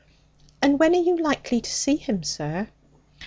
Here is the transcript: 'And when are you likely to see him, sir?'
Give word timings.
'And 0.63 0.79
when 0.79 0.95
are 0.95 0.99
you 1.03 1.15
likely 1.15 1.61
to 1.61 1.69
see 1.69 1.95
him, 1.95 2.23
sir?' 2.23 2.69